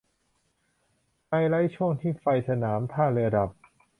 [1.27, 3.49] ไฮไลท์ช่วงที่ไฟสนามท่าเรือดับ